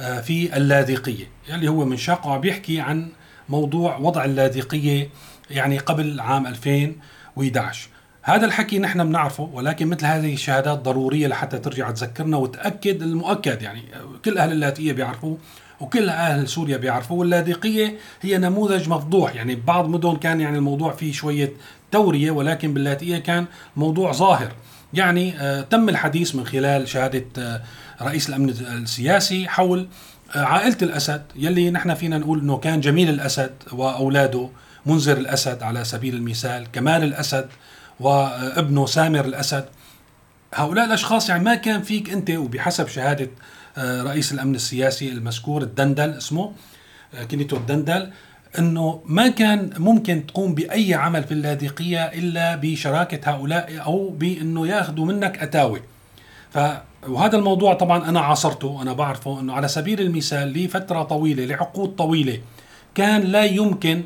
آه، 0.00 0.20
في 0.20 0.56
اللاذقية 0.56 1.24
اللي 1.48 1.68
هو 1.68 1.84
من 1.84 1.96
شاقه 1.96 2.38
بيحكي 2.38 2.80
عن 2.80 3.08
موضوع 3.48 3.96
وضع 3.96 4.24
اللاذقية 4.24 5.08
يعني 5.50 5.78
قبل 5.78 6.20
عام 6.20 6.46
2011 6.46 7.88
هذا 8.22 8.46
الحكي 8.46 8.78
نحن 8.78 9.04
بنعرفه 9.04 9.50
ولكن 9.52 9.86
مثل 9.86 10.06
هذه 10.06 10.34
الشهادات 10.34 10.78
ضرورية 10.78 11.26
لحتى 11.26 11.58
ترجع 11.58 11.90
تذكرنا 11.90 12.36
وتأكد 12.36 13.02
المؤكد 13.02 13.62
يعني 13.62 13.82
كل 14.24 14.38
أهل 14.38 14.52
اللاذقية 14.52 14.92
بيعرفوه 14.92 15.38
وكل 15.80 16.08
أهل 16.08 16.48
سوريا 16.48 16.76
بيعرفوا 16.76 17.20
واللاذقية 17.20 17.98
هي 18.22 18.38
نموذج 18.38 18.88
مفضوح 18.88 19.34
يعني 19.34 19.54
بعض 19.54 19.88
مدن 19.88 20.16
كان 20.16 20.40
يعني 20.40 20.56
الموضوع 20.56 20.92
فيه 20.92 21.12
شوية 21.12 21.52
توريه 21.92 22.30
ولكن 22.30 22.74
باللاذقيه 22.74 23.18
كان 23.18 23.46
موضوع 23.76 24.12
ظاهر. 24.12 24.52
يعني 24.94 25.40
آه 25.40 25.60
تم 25.60 25.88
الحديث 25.88 26.34
من 26.34 26.46
خلال 26.46 26.88
شهادة 26.88 27.24
آه 27.38 27.62
رئيس 28.02 28.28
الأمن 28.28 28.50
السياسي 28.50 29.48
حول 29.48 29.88
آه 30.36 30.44
عائلة 30.44 30.76
الأسد 30.82 31.22
يلي 31.36 31.70
نحن 31.70 31.94
فينا 31.94 32.18
نقول 32.18 32.40
إنه 32.40 32.56
كان 32.56 32.80
جميل 32.80 33.08
الأسد 33.08 33.52
وأولاده 33.72 34.50
منذر 34.86 35.16
الأسد 35.16 35.62
على 35.62 35.84
سبيل 35.84 36.14
المثال 36.14 36.66
كمال 36.72 37.04
الأسد 37.04 37.48
وابنه 38.00 38.86
سامر 38.86 39.24
الأسد. 39.24 39.64
هؤلاء 40.54 40.84
الأشخاص 40.84 41.28
يعني 41.28 41.44
ما 41.44 41.54
كان 41.54 41.82
فيك 41.82 42.10
أنت 42.10 42.30
وبحسب 42.30 42.88
شهادة 42.88 43.30
آه، 43.78 44.02
رئيس 44.02 44.32
الأمن 44.32 44.54
السياسي 44.54 45.08
المذكور 45.08 45.62
الدندل 45.62 46.10
اسمه 46.10 46.52
كنيتو 47.30 47.56
الدندل 47.56 48.10
إنه 48.58 49.02
ما 49.06 49.28
كان 49.28 49.70
ممكن 49.78 50.26
تقوم 50.26 50.54
بأي 50.54 50.94
عمل 50.94 51.24
في 51.24 51.32
اللاذقية 51.32 52.04
إلا 52.04 52.56
بشراكة 52.56 53.30
هؤلاء 53.30 53.82
أو 53.86 54.08
بإنه 54.10 54.66
يأخذوا 54.66 55.06
منك 55.06 55.38
أتاوي. 55.38 55.82
ف 56.50 56.58
وهذا 57.08 57.36
الموضوع 57.36 57.74
طبعا 57.74 58.08
أنا 58.08 58.20
عاصرته 58.20 58.82
أنا 58.82 58.92
بعرفه 58.92 59.40
إنه 59.40 59.52
على 59.52 59.68
سبيل 59.68 60.00
المثال 60.00 60.52
لفترة 60.52 61.02
طويلة 61.02 61.44
لعقود 61.44 61.96
طويلة 61.96 62.40
كان 62.94 63.20
لا 63.20 63.44
يمكن 63.44 64.04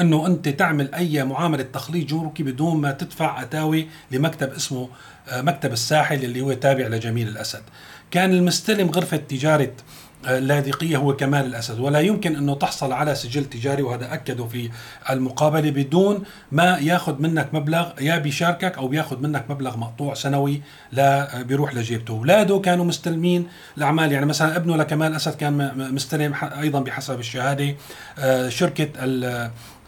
إنه 0.00 0.26
أنت 0.26 0.48
تعمل 0.48 0.94
أي 0.94 1.24
معاملة 1.24 1.62
تخليط 1.62 2.08
جمركي 2.08 2.42
بدون 2.42 2.80
ما 2.80 2.92
تدفع 2.92 3.42
أتاوي 3.42 3.88
لمكتب 4.10 4.52
اسمه 4.52 4.88
آه، 5.28 5.40
مكتب 5.40 5.72
الساحل 5.72 6.24
اللي 6.24 6.40
هو 6.40 6.52
تابع 6.52 6.86
لجميل 6.86 7.28
الأسد. 7.28 7.62
كان 8.10 8.32
المستلم 8.32 8.90
غرفة 8.90 9.16
تجارة 9.16 9.72
اللاذقية 10.26 10.96
هو 10.96 11.16
كمال 11.16 11.46
الأسد 11.46 11.80
ولا 11.80 12.00
يمكن 12.00 12.36
أنه 12.36 12.54
تحصل 12.54 12.92
على 12.92 13.14
سجل 13.14 13.44
تجاري 13.44 13.82
وهذا 13.82 14.14
أكده 14.14 14.46
في 14.46 14.70
المقابلة 15.10 15.70
بدون 15.70 16.22
ما 16.52 16.78
ياخذ 16.78 17.22
منك 17.22 17.54
مبلغ 17.54 17.90
يا 18.00 18.18
بيشاركك 18.18 18.78
أو 18.78 18.88
بياخذ 18.88 19.20
منك 19.20 19.44
مبلغ 19.50 19.76
مقطوع 19.76 20.14
سنوي 20.14 20.62
لا 20.92 21.42
بيروح 21.42 21.74
لجيبته. 21.74 22.12
أولاده 22.12 22.58
كانوا 22.58 22.84
مستلمين 22.84 23.48
الأعمال 23.78 24.12
يعني 24.12 24.26
مثلا 24.26 24.56
ابنه 24.56 24.76
لكمال 24.76 25.10
الأسد 25.10 25.34
كان 25.34 25.72
مستلم 25.94 26.34
أيضا 26.60 26.80
بحسب 26.80 27.18
الشهادة 27.18 27.74
آه، 28.18 28.48
شركة 28.48 28.88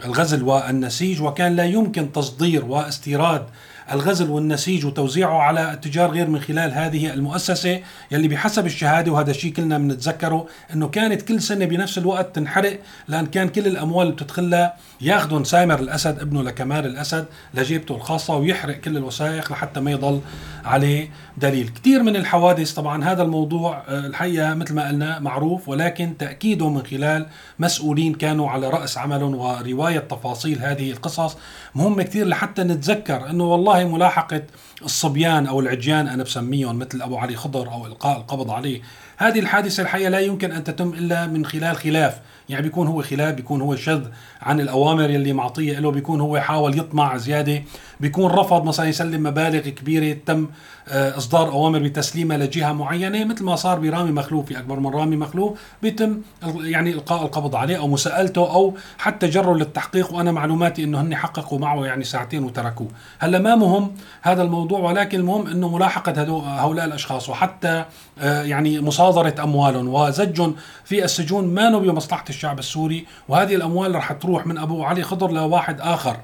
الغزل 0.05 0.43
والنسيج 0.43 1.23
وكان 1.23 1.57
لا 1.57 1.65
يمكن 1.65 2.13
تصدير 2.13 2.65
واستيراد 2.65 3.47
الغزل 3.93 4.31
والنسيج 4.31 4.87
وتوزيعه 4.87 5.39
على 5.39 5.73
التجار 5.73 6.11
غير 6.11 6.31
من 6.31 6.41
خلال 6.41 6.73
هذه 6.73 7.13
المؤسسة 7.15 7.81
يلي 8.11 8.29
بحسب 8.29 8.67
الشهادة 8.67 9.13
وهذا 9.13 9.31
الشيء 9.31 9.53
كلنا 9.53 9.79
بنتذكره 9.79 10.47
إنه 10.75 10.89
كانت 10.89 11.23
كل 11.23 11.43
سنة 11.43 11.65
بنفس 11.65 11.99
الوقت 11.99 12.37
تنحرق 12.37 12.81
لأن 13.09 13.27
كان 13.27 13.49
كل 13.49 13.67
الأموال 13.67 14.07
اللي 14.07 14.17
بتدخلها 14.17 14.77
ياخذهم 15.01 15.45
سامر 15.45 15.79
الأسد 15.79 16.19
ابنه 16.21 16.43
لكمال 16.43 16.87
الأسد 16.87 17.27
لجيبته 17.55 17.95
الخاصة 17.95 18.37
ويحرق 18.37 18.75
كل 18.75 18.97
الوثائق 18.97 19.53
لحتى 19.53 19.81
ما 19.81 19.91
يضل 19.91 20.21
عليه 20.65 21.11
دليل. 21.37 21.69
كثير 21.69 22.03
من 22.03 22.17
الحوادث 22.17 22.73
طبعا 22.73 23.05
هذا 23.05 23.23
الموضوع 23.23 23.83
آه، 23.89 24.07
الحقيقة 24.07 24.55
مثل 24.55 24.75
ما 24.75 24.89
قلنا 24.89 25.19
معروف 25.19 25.69
ولكن 25.69 26.17
تأكيده 26.19 26.69
من 26.69 26.83
خلال 26.83 27.27
مسؤولين 27.59 28.15
كانوا 28.15 28.51
على 28.51 28.69
رأس 28.71 28.99
عملهم 28.99 29.35
ورواية 29.35 29.99
تفاصيل 29.99 30.59
هذه 30.59 30.91
القصص 30.91 31.37
مهم 31.75 32.03
كثير 32.03 32.27
لحتى 32.27 32.63
نتذكر 32.63 33.31
إنه 33.31 33.45
والله 33.45 33.89
ملاحقة 33.89 34.43
الصبيان 34.85 35.47
أو 35.47 35.61
العجيان 35.61 36.09
أنا 36.09 36.23
بسميهم 36.23 36.79
مثل 36.79 37.03
أبو 37.03 37.17
علي 37.17 37.37
خضر 37.37 37.73
أو 37.73 37.87
إلقاء 37.87 38.17
القبض 38.17 38.51
عليه 38.51 38.83
هذه 39.21 39.39
الحادثة 39.39 39.83
الحقيقة 39.83 40.09
لا 40.09 40.19
يمكن 40.19 40.53
أن 40.53 40.65
تتم 40.65 40.89
إلا 40.89 41.27
من 41.27 41.47
خلال 41.47 41.77
خلاف. 41.77 42.21
يعني 42.49 42.63
بيكون 42.63 42.87
هو 42.87 43.03
خلاف 43.03 43.35
بيكون 43.35 43.61
هو 43.61 43.77
شذ 43.77 44.07
عن 44.43 44.61
الأوامر 44.61 45.11
يلي 45.11 45.33
معطيه 45.33 45.79
له 45.79 45.91
بيكون 45.91 46.21
هو 46.21 46.41
حاول 46.41 46.79
يطمع 46.79 47.17
زيادة 47.17 47.63
بيكون 48.01 48.31
رفض 48.31 48.65
مثلا 48.65 48.87
يسلم 48.87 49.23
مبالغ 49.23 49.61
كبيرة 49.61 50.19
تم 50.27 50.49
إصدار 50.91 51.49
أوامر 51.49 51.79
بتسليمها 51.79 52.37
لجهة 52.37 52.73
معينة 52.73 53.25
مثل 53.25 53.45
ما 53.45 53.57
صار 53.57 53.79
برامي 53.79 54.13
مخلوف 54.13 54.47
في 54.47 54.59
أكبر 54.59 54.81
من 54.81 54.91
رامي 54.91 55.17
مخلوف 55.17 55.59
بيتم 55.83 56.21
يعني 56.61 56.91
إلقاء 56.93 57.23
القبض 57.23 57.57
عليه 57.57 57.79
أو 57.79 57.89
مساءلته 57.89 58.55
أو 58.55 58.75
حتى 58.99 59.27
جره 59.27 59.55
للتحقيق 59.55 60.15
وأنا 60.15 60.33
معلوماتي 60.33 60.85
إنه 60.85 61.01
هن 61.01 61.17
حققوا 61.17 61.59
معه 61.59 61.87
يعني 61.87 62.05
ساعتين 62.05 62.45
وتركوه. 62.45 62.89
هلأ 63.19 63.39
ما 63.39 63.55
مهم 63.55 63.95
هذا 64.23 64.43
الموضوع 64.43 64.79
ولكن 64.79 65.19
المهم 65.19 65.47
إنه 65.47 65.77
ملاحقة 65.77 66.23
هؤلاء 66.63 66.85
الأشخاص 66.85 67.29
وحتى 67.29 67.85
آه، 68.21 68.43
يعني 68.43 68.81
مصادرة 68.81 69.35
أموالهم 69.43 69.89
وزجهم 69.89 70.57
في 70.85 71.05
السجون 71.05 71.55
ما 71.55 71.79
بمصلحه 71.79 72.25
الشعب 72.29 72.59
السوري 72.59 73.07
وهذه 73.29 73.55
الأموال 73.55 73.95
رح 73.95 74.13
تروح 74.13 74.47
من 74.47 74.59
أبو 74.59 74.85
علي 74.85 75.03
خضر 75.03 75.31
لواحد 75.31 75.81
آخر. 75.81 76.17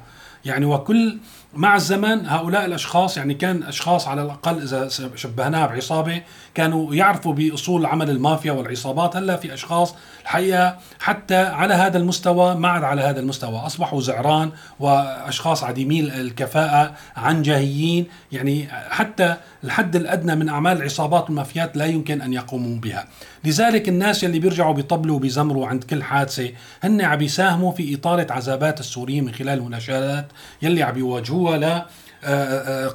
يعني 0.44 0.64
وكل 0.64 1.18
مع 1.56 1.76
الزمن 1.76 2.26
هؤلاء 2.26 2.64
الأشخاص 2.64 3.16
يعني 3.16 3.34
كان 3.34 3.62
أشخاص 3.62 4.08
على 4.08 4.22
الأقل 4.22 4.62
إذا 4.62 4.88
شبهناها 5.14 5.66
بعصابة 5.66 6.22
كانوا 6.54 6.94
يعرفوا 6.94 7.32
بأصول 7.32 7.86
عمل 7.86 8.10
المافيا 8.10 8.52
والعصابات. 8.52 9.16
هلأ 9.16 9.36
في 9.36 9.54
أشخاص 9.54 9.94
الحقيقة 10.22 10.78
حتى 11.00 11.36
على 11.36 11.74
هذا 11.74 11.98
المستوى 11.98 12.54
ما 12.54 12.68
عاد 12.68 12.84
على 12.84 13.02
هذا 13.02 13.20
المستوى. 13.20 13.56
أصبحوا 13.56 14.00
زعران 14.00 14.50
وأشخاص 14.80 15.64
عديمي 15.64 16.00
الكفاءة 16.00 16.94
عنجهيين 17.16 18.06
يعني 18.32 18.68
حتى 18.90 19.36
الحد 19.64 19.96
الأدنى 19.96 20.36
من 20.36 20.48
أعمال 20.48 20.76
العصابات 20.76 21.24
والمافيات 21.24 21.76
لا 21.76 21.84
يمكن 21.84 22.22
أن 22.22 22.32
يقوموا 22.32 22.78
بها. 22.78 23.06
لذلك 23.44 23.88
الناس 23.88 24.22
يلي 24.22 24.38
بيرجعوا 24.38 24.74
بيطبلوا 24.74 25.16
وبيزمروا 25.16 25.66
عند 25.66 25.84
كل 25.84 26.02
حادثة 26.02 26.50
هن 26.82 27.00
عم 27.00 27.20
يساهموا 27.20 27.72
في 27.72 27.94
اطاله 27.94 28.26
عذابات 28.30 28.80
السوريين 28.80 29.24
من 29.24 29.34
خلال 29.34 29.58
المناشدات 29.58 30.26
يلي 30.62 30.82
عم 30.82 30.98
يواجهوها. 30.98 31.43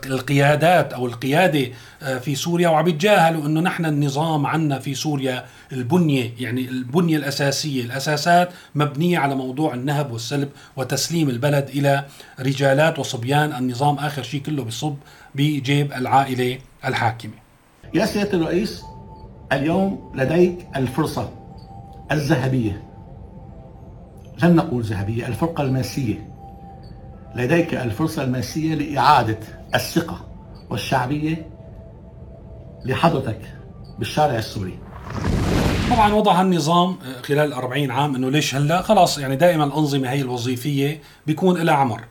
القيادات 0.06 0.94
أو 0.94 1.06
القيادة 1.06 1.72
في 2.20 2.36
سوريا. 2.36 2.70
وعم 2.70 2.88
يتجاهلوا 2.88 3.46
إنه 3.46 3.62
نحن 3.62 3.86
النظام 3.86 4.46
عندنا 4.46 4.80
في 4.80 4.94
سوريا 4.96 5.46
البنية 5.72 6.34
يعني 6.40 6.70
البنية 6.70 7.18
الأساسية. 7.18 7.84
الأساسات 7.84 8.50
مبنية 8.76 9.20
على 9.20 9.36
موضوع 9.36 9.74
النهب 9.74 10.12
والسلب 10.12 10.50
وتسليم 10.78 11.30
البلد 11.30 11.70
إلى 11.70 12.06
رجالات 12.40 13.00
وصبيان. 13.00 13.54
النظام 13.54 13.96
آخر 13.96 14.24
شيء 14.24 14.42
كله 14.42 14.64
بصب 14.64 14.96
بجيب 15.36 15.94
العائلة 15.94 16.58
الحاكمة. 16.86 17.34
يا 17.94 18.06
سيادة 18.06 18.38
الرئيس 18.38 18.84
اليوم 19.52 20.12
لديك 20.16 20.68
الفرصة 20.76 21.30
الذهبية. 22.12 22.84
لن 24.44 24.56
نقول 24.56 24.84
ذهبية 24.84 25.28
الفرقة 25.28 25.64
الماسية. 25.64 26.39
لديك 27.36 27.74
الفرصة 27.74 28.24
الماسيه 28.24 28.76
لإعادة 28.76 29.40
الثقة 29.76 30.26
والشعبية 30.70 31.50
لحضرتك 32.86 33.40
بالشارع 34.00 34.38
السوري. 34.38 34.80
طبعا 35.92 36.14
وضع 36.14 36.42
النظام 36.42 36.98
خلال 37.24 37.54
40 37.54 37.92
عام 37.92 38.16
إنه 38.16 38.32
ليش 38.32 38.56
هلأ؟ 38.56 38.82
خلاص 38.82 39.18
يعني 39.18 39.36
دائما 39.36 39.64
الأنظمة 39.64 40.10
هي 40.10 40.22
الوظيفية 40.22 41.02
بيكون 41.28 41.58
لها 41.58 41.76
عمر. 41.76 42.02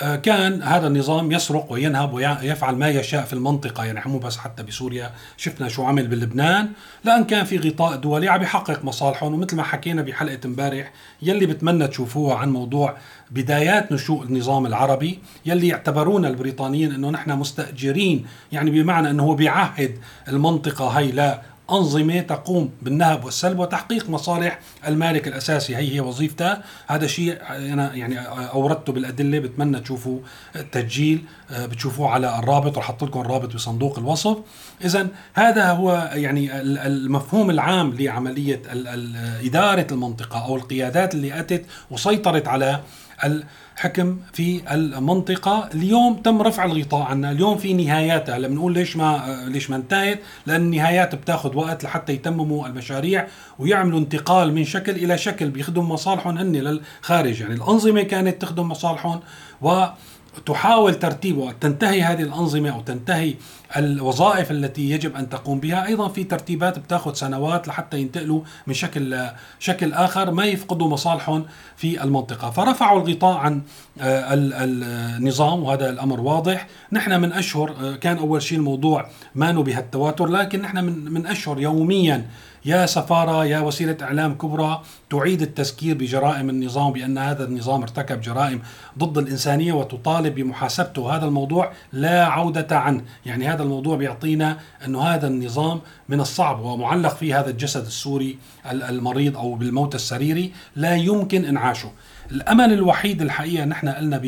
كان 0.00 0.62
هذا 0.62 0.86
النظام 0.86 1.32
يسرق 1.32 1.72
وينهب 1.72 2.12
ويفعل 2.12 2.76
ما 2.76 2.88
يشاء 2.88 3.24
في 3.24 3.32
المنطقة 3.32 3.84
يعني 3.84 4.00
مو 4.06 4.18
بس 4.18 4.36
حتى 4.36 4.62
بسوريا. 4.62 5.10
شفنا 5.36 5.68
شو 5.68 5.84
عمل 5.84 6.08
بلبنان. 6.08 6.72
لأن 7.04 7.24
كان 7.24 7.44
في 7.44 7.58
غطاء 7.58 7.96
دولي 7.96 8.28
عم 8.28 8.42
يحقق 8.42 8.84
مصالحهم 8.84 9.34
ومثل 9.34 9.56
ما 9.56 9.62
حكينا 9.62 10.02
بحلقة 10.02 10.38
امبارح 10.44 10.92
يلي 11.22 11.46
بتمنى 11.46 11.88
تشوفوها 11.88 12.36
عن 12.36 12.50
موضوع 12.50 12.96
بدايات 13.30 13.92
نشوء 13.92 14.22
النظام 14.22 14.66
العربي 14.66 15.18
يلي 15.46 15.68
يعتبرونا 15.68 16.28
البريطانيين 16.28 16.92
إنه 16.92 17.10
نحن 17.10 17.32
مستأجرين 17.32 18.26
يعني 18.52 18.70
بمعنى 18.70 19.10
إنه 19.10 19.22
هو 19.22 19.34
بيعهد 19.34 19.98
المنطقة 20.28 20.88
هي 20.88 21.40
أنظمة 21.72 22.20
تقوم 22.20 22.70
بالنهب 22.82 23.24
والسلب 23.24 23.58
وتحقيق 23.58 24.10
مصالح 24.10 24.58
المالك 24.88 25.28
الأساسي. 25.28 25.76
هي 25.76 25.94
هي 25.94 26.00
وظيفتها. 26.00 26.62
هذا 26.86 27.06
شيء 27.06 27.38
أنا 27.50 27.94
يعني 27.94 28.18
أوردته 28.28 28.92
بالأدلة. 28.92 29.38
بتمنى 29.38 29.80
تشوفوا 29.80 30.18
التسجيل 30.56 31.24
بتشوفوه 31.52 32.10
على 32.10 32.38
الرابط 32.38 32.78
أحط 32.78 33.04
لكم 33.04 33.20
الرابط 33.20 33.54
بصندوق 33.54 33.98
الوصف. 33.98 34.36
إذا 34.84 35.08
هذا 35.34 35.70
هو 35.70 36.10
يعني 36.14 36.60
المفهوم 36.60 37.50
العام 37.50 37.94
لعملية 37.94 38.62
إدارة 39.44 39.86
المنطقة 39.92 40.44
أو 40.44 40.56
القيادات 40.56 41.14
اللي 41.14 41.40
أتت 41.40 41.64
وسيطرت 41.90 42.48
على 42.48 42.80
الحكم 43.24 44.18
في 44.32 44.62
المنطقة. 44.74 45.68
اليوم 45.74 46.14
تم 46.14 46.42
رفع 46.42 46.64
الغطاء 46.64 47.02
عنا. 47.02 47.30
اليوم 47.30 47.58
في 47.58 47.74
نهاياتها. 47.74 48.36
هلا 48.36 48.48
بنقول 48.48 48.74
ليش 48.74 48.96
ما 48.96 49.44
ليش 49.48 49.70
ما 49.70 49.76
انتهت 49.76 50.20
لأن 50.46 50.60
النهايات 50.60 51.14
بتاخذ 51.14 51.56
وقت 51.56 51.84
لحتى 51.84 52.12
يتمموا 52.12 52.66
المشاريع 52.66 53.26
ويعملوا 53.58 53.98
انتقال 53.98 54.54
من 54.54 54.64
شكل 54.64 54.92
إلى 54.92 55.18
شكل 55.18 55.50
بيخدم 55.50 55.88
مصالحهم 55.88 56.38
هن 56.38 56.52
للخارج. 56.52 57.40
يعني 57.40 57.54
الأنظمة 57.54 58.02
كانت 58.02 58.42
تخدم 58.42 58.68
مصالحهم 58.68 59.20
و 59.62 59.84
تحاول 60.46 60.94
ترتيبه 60.94 61.52
تنتهي 61.52 62.02
هذه 62.02 62.22
الأنظمة 62.22 62.70
أو 62.70 62.80
تنتهي 62.80 63.34
الوظائف 63.76 64.50
التي 64.50 64.90
يجب 64.90 65.16
أن 65.16 65.28
تقوم 65.28 65.60
بها. 65.60 65.86
أيضا 65.86 66.08
في 66.08 66.24
ترتيبات 66.24 66.78
بتاخذ 66.78 67.14
سنوات 67.14 67.68
لحتى 67.68 68.00
ينتقلوا 68.00 68.40
من 68.66 68.74
شكل 68.74 69.28
شكل 69.58 69.92
آخر 69.92 70.30
ما 70.30 70.44
يفقدوا 70.44 70.88
مصالحهم 70.88 71.44
في 71.76 72.02
المنطقة. 72.02 72.50
فرفعوا 72.50 73.02
الغطاء 73.02 73.36
عن 73.36 73.62
آه، 74.00 74.34
النظام 74.34 75.62
وهذا 75.62 75.90
الأمر 75.90 76.20
واضح. 76.20 76.66
نحن 76.92 77.20
من 77.20 77.32
أشهر 77.32 77.74
آه، 77.80 77.96
كان 77.96 78.18
أول 78.18 78.42
شيء 78.42 78.58
الموضوع 78.58 79.06
ما 79.34 79.52
بهالتواتر 79.52 80.26
لكن 80.26 80.62
نحن 80.62 80.84
من, 80.84 81.12
من 81.12 81.26
أشهر 81.26 81.60
يوميا 81.60 82.26
يا 82.64 82.86
سفارة 82.86 83.44
يا 83.44 83.60
وسيلة 83.60 83.96
إعلام 84.02 84.34
كبرى 84.34 84.82
تعيد 85.10 85.42
التذكير 85.42 85.96
بجرائم 85.96 86.50
النظام 86.50 86.92
بأن 86.92 87.18
هذا 87.18 87.44
النظام 87.44 87.82
ارتكب 87.82 88.20
جرائم 88.20 88.62
ضد 88.98 89.18
الإنسانية 89.18 89.72
وتطالب 89.72 90.34
بمحاسبته. 90.34 91.16
هذا 91.16 91.26
الموضوع 91.26 91.72
لا 91.92 92.24
عودة 92.24 92.78
عنه. 92.78 93.02
يعني 93.26 93.48
هذا 93.48 93.59
الموضوع 93.62 93.96
بيعطينا 93.96 94.58
أنه 94.84 95.02
هذا 95.02 95.26
النظام 95.26 95.80
من 96.08 96.20
الصعب 96.20 96.60
ومعلق 96.60 97.16
في 97.16 97.34
هذا 97.34 97.50
الجسد 97.50 97.86
السوري 97.86 98.38
المريض 98.72 99.36
أو 99.36 99.54
بالموت 99.54 99.94
السريري 99.94 100.52
لا 100.76 100.96
يمكن 100.96 101.44
إنعاشه. 101.44 101.92
الأمل 102.30 102.72
الوحيد 102.72 103.22
الحقيقة 103.22 103.64
نحن 103.64 103.88
قلنا 103.88 104.22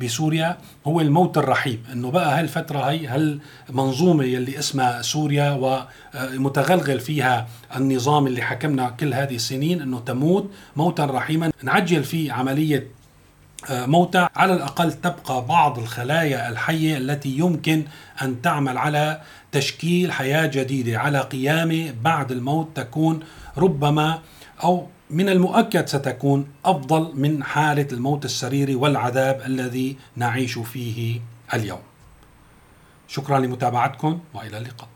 بسوريا 0.00 0.58
هو 0.86 1.00
الموت 1.00 1.38
الرحيم. 1.38 1.82
إنه 1.92 2.10
بقى 2.10 2.40
هالفترة 2.40 2.78
هي 2.78 3.06
هالمنظومة 3.06 4.24
يلي 4.24 4.58
اسمها 4.58 5.02
سوريا 5.02 5.80
ومتغلغل 6.14 7.00
فيها 7.00 7.48
النظام 7.76 8.26
اللي 8.26 8.42
حكمنا 8.42 8.90
كل 8.90 9.14
هذه 9.14 9.34
السنين 9.34 9.80
إنه 9.82 10.00
تموت 10.00 10.50
موتا 10.76 11.04
رحيما. 11.04 11.50
نعجل 11.62 12.04
في 12.04 12.30
عملية 12.30 12.86
موتى 13.70 14.28
على 14.36 14.54
الأقل 14.54 14.92
تبقى 14.92 15.46
بعض 15.46 15.78
الخلايا 15.78 16.48
الحية 16.48 16.96
التي 16.96 17.38
يمكن 17.38 17.84
أن 18.22 18.42
تعمل 18.42 18.78
على 18.78 19.20
تشكيل 19.52 20.12
حياة 20.12 20.46
جديدة 20.46 20.98
على 20.98 21.20
قيامه 21.20 21.94
بعد 22.02 22.32
الموت 22.32 22.68
تكون 22.74 23.20
ربما 23.56 24.18
أو 24.64 24.86
من 25.10 25.28
المؤكد 25.28 25.86
ستكون 25.88 26.48
أفضل 26.64 27.12
من 27.14 27.44
حالة 27.44 27.88
الموت 27.92 28.24
السريري 28.24 28.74
والعذاب 28.74 29.40
الذي 29.46 29.96
نعيش 30.16 30.58
فيه 30.58 31.20
اليوم. 31.54 31.80
شكرا 33.08 33.38
لمتابعتكم 33.38 34.20
وإلى 34.34 34.58
اللقاء. 34.58 34.88